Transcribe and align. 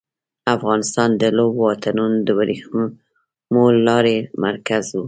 افغانستان 0.55 1.09
د 1.21 1.23
لویو 1.37 1.57
واټونو 1.63 2.05
د 2.27 2.29
ورېښمو 2.37 3.63
لارې 3.87 4.17
مرکز 4.45 4.85
و 4.91 4.97